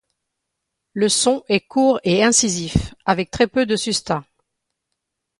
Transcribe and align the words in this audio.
Le 0.93 1.09
son 1.09 1.43
est 1.47 1.59
court 1.59 1.99
et 2.03 2.23
incisif, 2.23 2.95
avec 3.05 3.29
très 3.29 3.45
peu 3.45 3.67
de 3.67 3.75
sustain. 3.75 4.25